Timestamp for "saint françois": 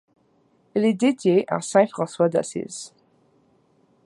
1.61-2.27